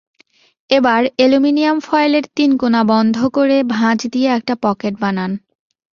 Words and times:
এবার 0.69 1.01
অ্যালুমিনিয়াম 1.17 1.77
ফয়েলের 1.79 2.25
তিন 2.35 2.51
কোনা 2.57 2.81
বন্ধ 2.83 3.17
করে 3.33 3.57
ভাঁজ 3.73 3.99
দিয়ে 4.13 4.29
একটা 4.37 4.53
পকেট 4.63 4.93
বানান। 5.01 5.31